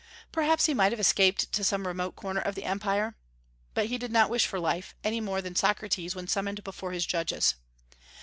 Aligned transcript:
Perhaps 0.31 0.65
he 0.65 0.73
might 0.73 0.91
have 0.91 0.99
escaped 0.99 1.51
to 1.51 1.63
some 1.63 1.85
remote 1.85 2.15
corner 2.15 2.41
of 2.41 2.55
the 2.55 2.63
Empire. 2.63 3.15
But 3.75 3.85
he 3.85 3.99
did 3.99 4.11
not 4.11 4.31
wish 4.31 4.47
for 4.47 4.59
life, 4.59 4.95
any 5.03 5.21
more 5.21 5.43
than 5.43 5.53
did 5.53 5.59
Socrates 5.59 6.15
when 6.15 6.27
summoned 6.27 6.63
before 6.63 6.91
his 6.91 7.05
judges. 7.05 7.53